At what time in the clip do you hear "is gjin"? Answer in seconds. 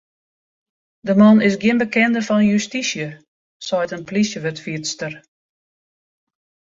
1.47-1.81